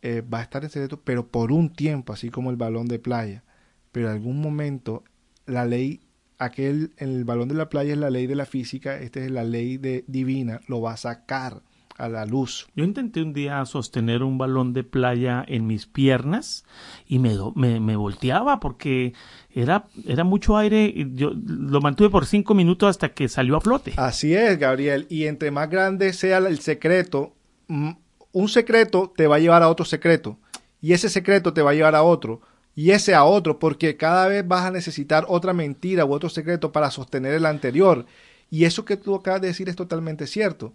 [0.01, 2.99] eh, va a estar en secreto, pero por un tiempo, así como el balón de
[2.99, 3.43] playa.
[3.91, 5.03] Pero en algún momento
[5.45, 6.01] la ley,
[6.37, 9.43] aquel, el balón de la playa es la ley de la física, esta es la
[9.43, 11.61] ley divina, lo va a sacar
[11.97, 12.67] a la luz.
[12.75, 16.65] Yo intenté un día sostener un balón de playa en mis piernas
[17.07, 19.13] y me, me, me volteaba porque
[19.51, 23.61] era, era mucho aire y yo lo mantuve por cinco minutos hasta que salió a
[23.61, 23.93] flote.
[23.97, 25.07] Así es, Gabriel.
[25.09, 27.33] Y entre más grande sea el secreto,
[27.67, 30.37] un secreto te va a llevar a otro secreto
[30.81, 32.41] y ese secreto te va a llevar a otro
[32.75, 36.73] y ese a otro porque cada vez vas a necesitar otra mentira u otro secreto
[36.73, 38.05] para sostener el anterior.
[38.51, 40.73] Y eso que tú acabas de decir es totalmente cierto.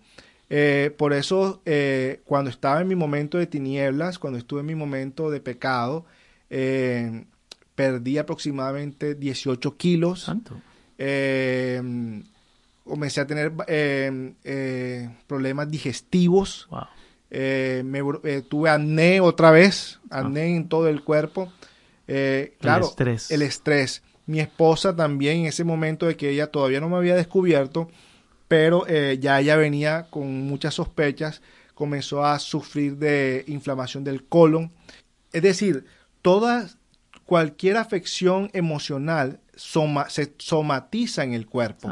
[0.53, 4.75] Eh, por eso, eh, cuando estaba en mi momento de tinieblas, cuando estuve en mi
[4.75, 6.05] momento de pecado,
[6.51, 7.25] eh,
[7.77, 10.31] perdí aproximadamente 18 kilos.
[12.85, 13.53] comencé a tener
[15.29, 16.69] problemas digestivos.
[17.31, 18.03] me,
[18.49, 21.53] tuve acné otra vez, acné en todo el cuerpo.
[22.59, 23.31] claro, el estrés.
[23.31, 24.03] el estrés.
[24.27, 27.89] Mi esposa también en ese momento de que ella todavía no me había descubierto,
[28.51, 31.41] pero eh, ya ella venía con muchas sospechas,
[31.73, 34.73] comenzó a sufrir de inflamación del colon.
[35.33, 35.85] Es decir,
[36.21, 36.67] toda,
[37.27, 41.89] cualquier afección emocional se somatiza en el cuerpo.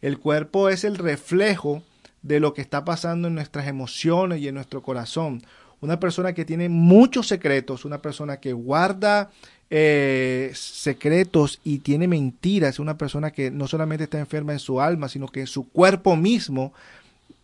[0.00, 1.82] El cuerpo es el reflejo
[2.22, 5.42] de lo que está pasando en nuestras emociones y en nuestro corazón.
[5.80, 9.30] Una persona que tiene muchos secretos, una persona que guarda
[9.70, 14.80] eh, secretos y tiene mentiras, es una persona que no solamente está enferma en su
[14.80, 16.72] alma, sino que en su cuerpo mismo,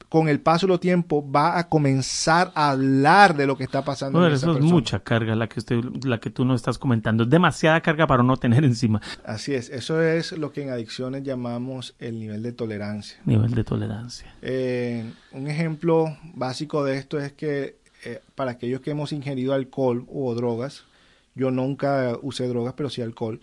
[0.08, 4.26] con el paso del tiempo, va a comenzar a hablar de lo que está pasando.
[4.26, 8.06] eso es mucha carga la que, usted, la que tú no estás comentando, demasiada carga
[8.06, 9.02] para no tener encima.
[9.24, 13.18] Así es, eso es lo que en adicciones llamamos el nivel de tolerancia.
[13.26, 14.34] Nivel de tolerancia.
[14.40, 20.06] Eh, un ejemplo básico de esto es que eh, para aquellos que hemos ingerido alcohol
[20.10, 20.84] o drogas,
[21.34, 23.40] yo nunca usé drogas, pero sí alcohol.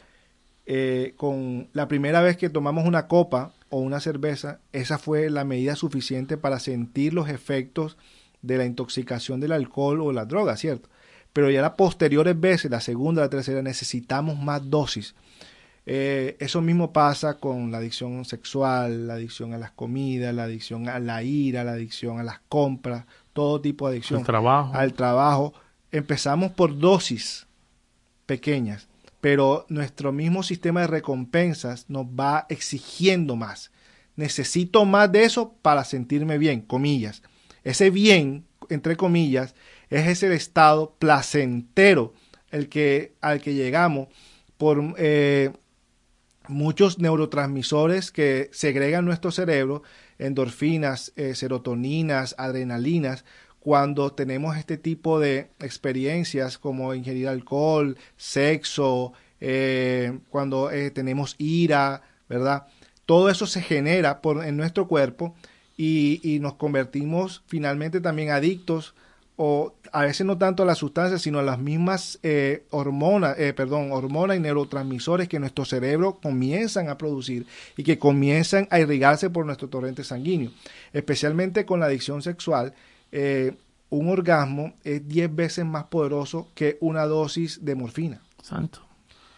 [0.65, 5.43] Eh, con la primera vez que tomamos una copa o una cerveza, esa fue la
[5.43, 7.97] medida suficiente para sentir los efectos
[8.41, 10.89] de la intoxicación del alcohol o la droga, ¿cierto?
[11.33, 15.15] Pero ya las posteriores veces, la segunda, la tercera, necesitamos más dosis.
[15.85, 20.87] Eh, eso mismo pasa con la adicción sexual, la adicción a las comidas, la adicción
[20.89, 24.19] a la ira, la adicción a las compras, todo tipo de adicción.
[24.19, 24.73] Al trabajo.
[24.73, 25.53] Al trabajo.
[25.91, 27.47] Empezamos por dosis
[28.31, 28.87] pequeñas,
[29.19, 33.71] pero nuestro mismo sistema de recompensas nos va exigiendo más.
[34.15, 37.23] Necesito más de eso para sentirme bien, comillas.
[37.65, 39.53] Ese bien, entre comillas,
[39.89, 42.13] es ese estado placentero
[42.51, 44.07] el que, al que llegamos
[44.55, 45.51] por eh,
[46.47, 49.83] muchos neurotransmisores que segregan nuestro cerebro,
[50.19, 53.25] endorfinas, eh, serotoninas, adrenalinas,
[53.61, 62.01] cuando tenemos este tipo de experiencias como ingerir alcohol, sexo, eh, cuando eh, tenemos ira,
[62.27, 62.65] ¿verdad?
[63.05, 65.35] Todo eso se genera por, en nuestro cuerpo
[65.77, 68.95] y, nos convertimos finalmente también adictos
[69.35, 73.91] o a veces no tanto a las sustancias, sino a las mismas eh, hormonas, perdón,
[73.91, 77.45] hormonas y neurotransmisores que nuestro cerebro comienzan a producir
[77.77, 80.51] y que comienzan a irrigarse por nuestro torrente sanguíneo,
[80.93, 82.73] especialmente con la adicción sexual
[83.11, 83.57] eh,
[83.89, 88.21] un orgasmo es 10 veces más poderoso que una dosis de morfina.
[88.41, 88.79] Santo.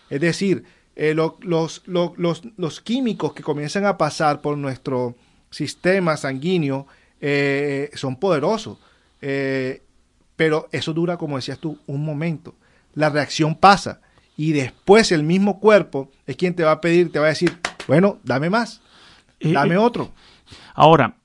[0.10, 0.64] Es decir,
[0.96, 5.16] eh, los, los, químicos que comienzan a pasar por nuestro
[5.50, 6.86] sistema sanguíneo
[7.20, 8.78] eh, son poderosos.
[9.20, 12.54] pero eso dura, como decías tú, un momento.
[12.94, 14.02] La reacción pasa
[14.38, 17.58] y después el mismo cuerpo es quien te va a pedir, te va a decir,
[17.88, 18.82] bueno, dame más,
[19.40, 20.12] dame otro.
[20.76, 21.16] Ahora,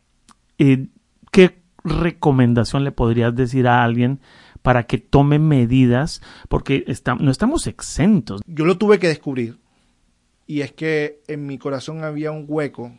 [0.56, 4.20] ¿qué recomendación le podrías decir a alguien
[4.62, 6.22] para que tome medidas?
[6.48, 6.84] Porque
[7.18, 8.40] no estamos exentos.
[8.46, 9.58] Yo lo tuve que descubrir.
[10.46, 12.92] Y es que en mi corazón había un hueco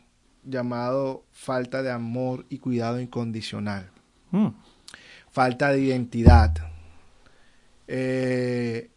[0.44, 3.90] llamado falta de amor y cuidado incondicional.
[4.32, 4.50] Mm.
[5.32, 6.54] Falta de identidad.
[7.88, 8.92] Eh,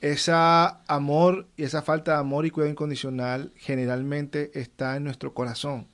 [0.00, 5.88] esa amor y esa falta de amor y cuidado incondicional generalmente está en nuestro corazón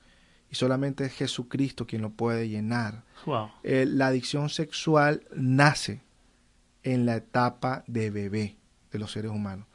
[0.53, 3.01] y solamente es Jesucristo quien lo puede llenar.
[3.63, 6.01] Eh, la adicción sexual nace
[6.83, 8.57] en la etapa de bebé
[8.91, 9.65] de los seres humanos.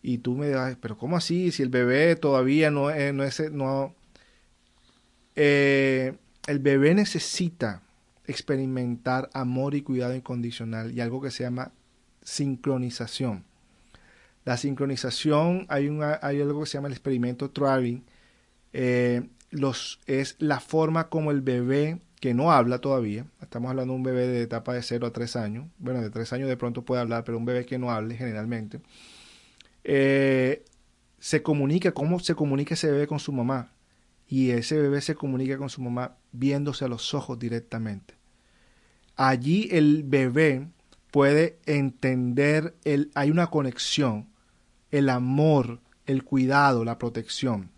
[0.00, 1.52] Y tú me dirás, pero ¿cómo así?
[1.52, 3.94] Si el bebé todavía no, es, no es, no,
[5.34, 7.82] eh, el bebé necesita
[8.24, 11.72] experimentar amor y cuidado incondicional y algo que se llama
[12.22, 13.44] sincronización.
[14.46, 15.90] La sincronización, hay,
[16.22, 18.02] hay algo que se llama el experimento Traveling,
[18.72, 19.28] eh,
[20.06, 24.26] es la forma como el bebé que no habla todavía, estamos hablando de un bebé
[24.26, 27.24] de etapa de 0 a 3 años, bueno, de 3 años de pronto puede hablar,
[27.24, 28.80] pero un bebé que no hable generalmente,
[29.84, 30.64] eh,
[31.18, 33.72] se comunica, cómo se comunica ese bebé con su mamá
[34.28, 38.14] y ese bebé se comunica con su mamá viéndose a los ojos directamente.
[39.14, 40.68] Allí el bebé
[41.10, 44.28] puede entender, el, hay una conexión,
[44.90, 47.70] el amor, el cuidado, la protección.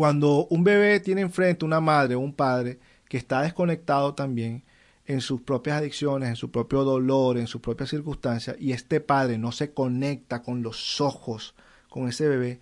[0.00, 4.64] Cuando un bebé tiene enfrente una madre o un padre que está desconectado también
[5.04, 9.36] en sus propias adicciones, en su propio dolor, en sus propias circunstancias, y este padre
[9.36, 11.54] no se conecta con los ojos
[11.90, 12.60] con ese bebé,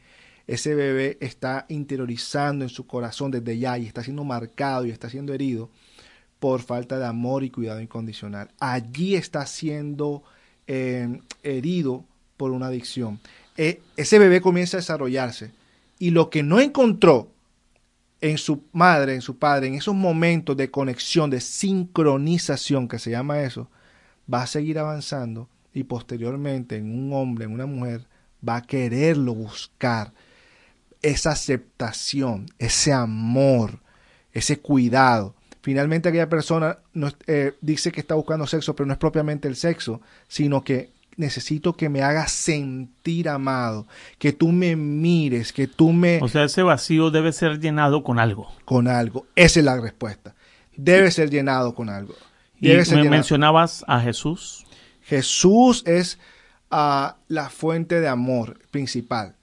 [0.48, 5.08] ese bebé está interiorizando en su corazón desde ya y está siendo marcado y está
[5.08, 5.70] siendo herido
[6.40, 8.50] por falta de amor y cuidado incondicional.
[8.58, 10.24] Allí está siendo
[10.66, 12.04] eh, herido
[12.36, 13.20] por una adicción.
[13.56, 15.52] E, ese bebé comienza a desarrollarse
[15.98, 17.30] y lo que no encontró
[18.20, 23.10] en su madre, en su padre, en esos momentos de conexión, de sincronización, que se
[23.10, 23.68] llama eso,
[24.32, 28.06] va a seguir avanzando y posteriormente en un hombre, en una mujer,
[28.46, 30.12] va a quererlo buscar
[31.02, 33.80] esa aceptación, ese amor,
[34.32, 35.34] ese cuidado.
[35.60, 36.78] Finalmente aquella persona
[37.26, 41.76] eh, dice que está buscando sexo, pero no es propiamente el sexo, sino que necesito
[41.76, 43.86] que me hagas sentir amado,
[44.18, 46.20] que tú me mires, que tú me...
[46.22, 48.50] O sea, ese vacío debe ser llenado con algo.
[48.64, 49.26] Con algo.
[49.36, 50.34] Esa es la respuesta.
[50.76, 52.14] Debe ser llenado con algo.
[52.60, 54.64] y me mencionabas a Jesús.
[55.02, 56.18] Jesús es
[56.70, 59.34] uh, la fuente de amor principal.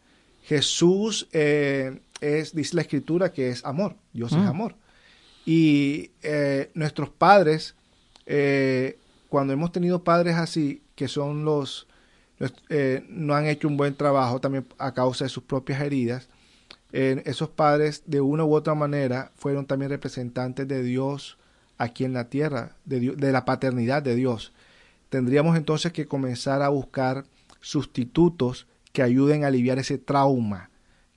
[0.46, 4.48] Jesús eh, es, dice la escritura, que es amor, Dios es mm.
[4.48, 4.76] amor.
[5.46, 7.76] Y eh, nuestros padres,
[8.26, 11.88] eh, cuando hemos tenido padres así, que son los,
[13.10, 16.30] no han hecho un buen trabajo también a causa de sus propias heridas,
[16.92, 21.38] esos padres de una u otra manera fueron también representantes de Dios
[21.78, 24.54] aquí en la tierra, de, de la paternidad de Dios.
[25.10, 27.26] Tendríamos entonces que comenzar a buscar
[27.60, 30.70] sustitutos que ayuden a aliviar ese trauma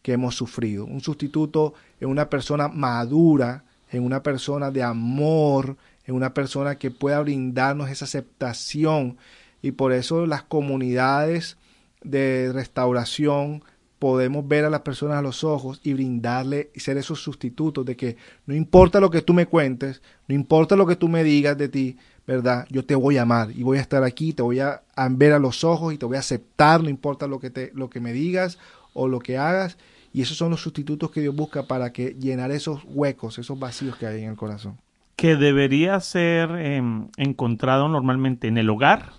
[0.03, 0.85] que hemos sufrido.
[0.85, 6.91] Un sustituto en una persona madura, en una persona de amor, en una persona que
[6.91, 9.17] pueda brindarnos esa aceptación.
[9.63, 11.57] Y por eso las comunidades
[12.03, 13.63] de restauración
[13.99, 17.97] podemos ver a las personas a los ojos y brindarle y ser esos sustitutos de
[17.97, 18.17] que
[18.47, 21.69] no importa lo que tú me cuentes, no importa lo que tú me digas de
[21.69, 22.67] ti, ¿verdad?
[22.71, 25.39] Yo te voy a amar y voy a estar aquí, te voy a, ver a
[25.39, 28.13] los ojos y te voy a aceptar, no importa lo que, te, lo que me
[28.13, 28.59] digas
[28.93, 29.79] o lo que hagas.
[30.13, 33.97] Y esos son los sustitutos que Dios busca para que llenar esos huecos, esos vacíos
[33.97, 34.79] que hay en el corazón.
[35.17, 39.13] Que debería ser em, encontrado normalmente en el hogar,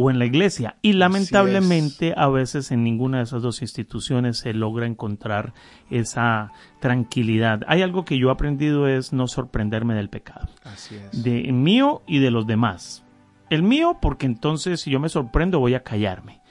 [0.00, 0.76] o en la iglesia.
[0.80, 5.54] Y lamentablemente a veces en ninguna de esas dos instituciones se logra encontrar
[5.90, 7.62] esa tranquilidad.
[7.66, 10.46] Hay algo que yo he aprendido es no sorprenderme del pecado.
[10.62, 11.24] Así es.
[11.24, 13.04] De mío y de los demás.
[13.50, 16.42] El mío porque entonces si yo me sorprendo voy a callarme.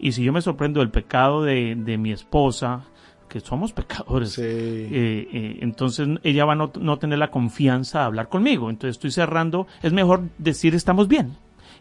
[0.00, 2.86] Y si yo me sorprendo del pecado de, mi esposa,
[3.28, 4.36] que somos pecadores.
[4.36, 8.68] Eh, eh, entonces ella va a no, no, tener la confianza a hablar conmigo.
[8.68, 9.68] Entonces estoy cerrando.
[9.84, 11.36] Es mejor decir estamos bien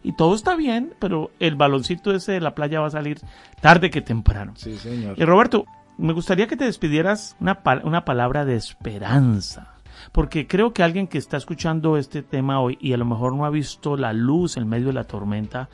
[0.05, 3.19] y todo está bien, pero el baloncito ese de la playa va a salir
[3.59, 4.53] tarde que temprano.
[4.55, 5.17] Sí, señor.
[5.17, 5.65] Y Roberto,
[5.97, 9.73] me gustaría que te despidieras una, una palabra de esperanza.
[10.11, 13.45] Porque creo que alguien que está escuchando este tema hoy y a lo mejor no
[13.45, 15.69] ha visto la luz en medio de la tormenta,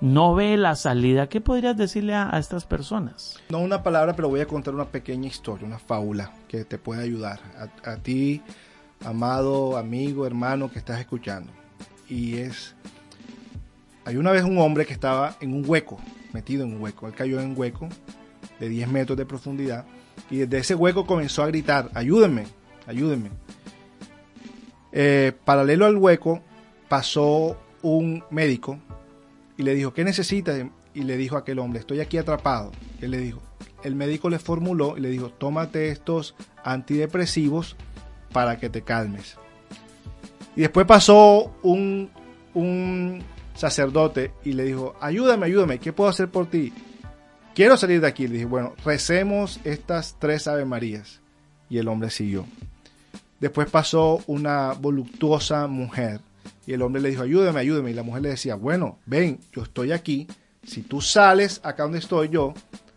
[0.00, 3.38] no ve la salida, ¿qué podrías decirle a, estas personas?
[3.50, 7.04] No una palabra, pero voy a contar una pequeña historia, una fábula que te puede
[7.04, 7.38] ayudar.
[7.84, 8.42] A, a ti,
[9.04, 11.52] amado amigo, hermano que estás escuchando.
[12.08, 12.74] Y es
[14.06, 15.98] hay una vez un hombre que estaba en un hueco,
[16.32, 17.08] metido en un hueco.
[17.08, 17.88] Él cayó en un hueco
[18.60, 19.84] de 10 metros de profundidad
[20.30, 22.44] y desde ese hueco comenzó a gritar, ayúdenme,
[22.86, 23.30] ayúdenme.
[24.92, 26.40] Eh, paralelo al hueco
[26.88, 28.78] pasó un médico
[29.58, 30.64] y le dijo, ¿qué necesitas?
[30.94, 32.70] Y le dijo a aquel hombre, estoy aquí atrapado.
[33.00, 33.42] Él le dijo,
[33.82, 37.74] el médico le formuló y le dijo, tómate estos antidepresivos
[38.32, 39.36] para que te calmes.
[40.54, 42.08] Y después pasó un,
[42.54, 43.24] un
[43.56, 46.72] sacerdote y le dijo, ayúdame, ayúdame, ¿qué puedo hacer por ti?
[47.54, 48.26] Quiero salir de aquí.
[48.28, 51.20] Le dije, bueno, recemos estas tres Ave Marías.
[51.70, 52.44] Y el hombre siguió.
[53.40, 56.20] Después pasó una voluptuosa mujer
[56.66, 57.90] y el hombre le dijo, ayúdame, ayúdame.
[57.90, 60.26] Y la mujer le decía, bueno, ven, yo estoy aquí.
[60.64, 62.54] Si tú sales acá donde estoy yo,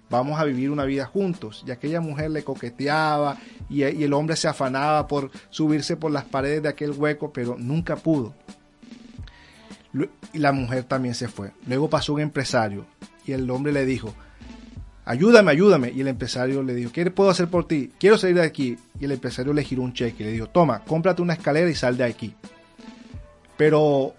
[0.09, 1.63] vamos a vivir una vida juntos.
[1.65, 3.37] Y aquella mujer le coqueteaba
[3.69, 7.55] y, y el hombre se afanaba por subirse por las paredes de aquel hueco, pero
[7.57, 8.33] nunca pudo.
[10.33, 11.51] Y la mujer también se fue.
[11.67, 12.85] Luego pasó un empresario
[13.25, 14.13] y el hombre le dijo,
[15.05, 15.91] ayúdame, ayúdame.
[15.91, 17.91] Y el empresario le dijo, ¿qué puedo hacer por ti?
[17.99, 18.77] Quiero salir de aquí.
[18.99, 21.75] Y el empresario le giró un cheque y le dijo, toma, cómprate una escalera y
[21.75, 22.35] sal de aquí.
[23.57, 24.13] Pero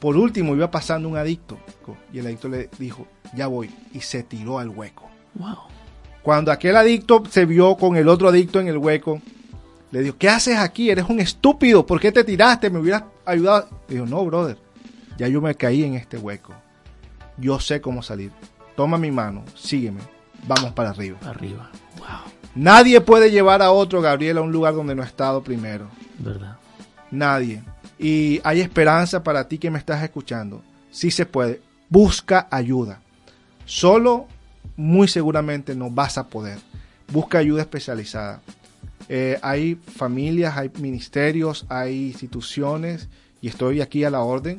[0.00, 1.58] por último iba pasando un adicto
[2.12, 3.70] y el adicto le dijo, ya voy.
[3.92, 5.08] Y se tiró al hueco.
[6.22, 9.20] Cuando aquel adicto se vio con el otro adicto en el hueco,
[9.90, 10.90] le dijo, ¿qué haces aquí?
[10.90, 11.84] Eres un estúpido.
[11.84, 12.70] ¿Por qué te tiraste?
[12.70, 13.68] Me hubieras ayudado.
[13.88, 14.56] Le dijo, no, brother.
[15.16, 16.54] Ya yo me caí en este hueco.
[17.38, 18.30] Yo sé cómo salir.
[18.76, 20.00] Toma mi mano, sígueme.
[20.46, 21.18] Vamos para arriba.
[21.24, 21.70] Arriba.
[21.98, 22.32] Wow.
[22.54, 25.88] Nadie puede llevar a otro, Gabriel, a un lugar donde no ha estado primero.
[26.18, 26.56] ¿Verdad?
[27.10, 27.62] Nadie.
[27.98, 30.62] Y hay esperanza para ti que me estás escuchando.
[30.90, 31.60] Sí se puede.
[31.88, 33.00] Busca ayuda.
[33.64, 34.26] Solo,
[34.76, 36.58] muy seguramente no vas a poder.
[37.12, 38.40] Busca ayuda especializada.
[39.08, 43.08] Eh, hay familias, hay ministerios, hay instituciones
[43.40, 44.58] y estoy aquí a la orden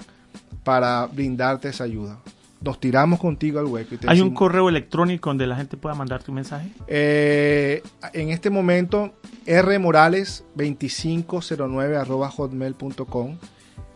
[0.63, 2.19] para brindarte esa ayuda.
[2.61, 3.95] Nos tiramos contigo al hueco.
[4.07, 6.71] ¿Hay un correo electrónico donde la gente pueda mandar tu mensaje?
[6.87, 9.15] Eh, en este momento,
[9.45, 13.37] rmorales2509 hotmail.com.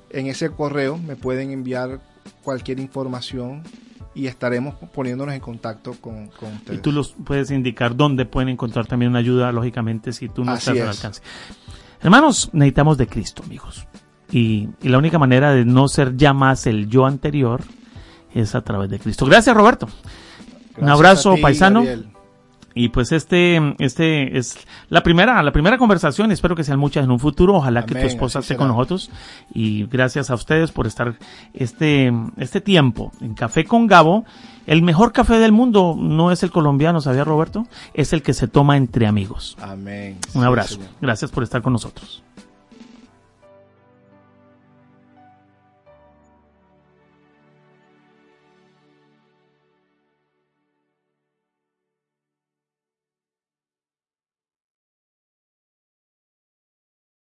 [0.10, 2.02] En ese correo me pueden enviar
[2.44, 3.64] cualquier información
[4.18, 6.80] y estaremos poniéndonos en contacto con, ustedes.
[6.80, 10.56] Y tú los puedes indicar dónde pueden encontrar también una ayuda, lógicamente, si tú no
[10.56, 11.22] estás al alcance.
[12.02, 13.88] Hermanos, necesitamos de Cristo, amigos.
[14.32, 17.62] Y, la única manera de no ser ya más el yo anterior
[18.34, 19.26] es a través de Cristo.
[19.26, 19.88] Gracias, Roberto.
[20.78, 21.84] Un abrazo, paisano.
[22.78, 24.56] Y pues este, este es
[24.90, 26.32] la primera, la primera conversación.
[26.32, 27.56] Espero que sean muchas en un futuro.
[27.56, 29.10] Ojalá que tu esposa esté con nosotros.
[29.52, 31.18] Y gracias a ustedes por estar
[31.56, 34.26] este, este tiempo en Café con Gabo.
[34.68, 37.66] El mejor café del mundo no es el colombiano, ¿sabía Roberto?
[37.96, 39.58] Es el que se toma entre amigos.
[39.60, 40.20] Amén.
[40.36, 40.80] Un abrazo.
[41.02, 42.22] Gracias por estar con nosotros.